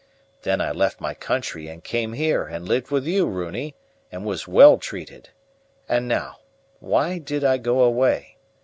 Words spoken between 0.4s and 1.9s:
Then I left my country and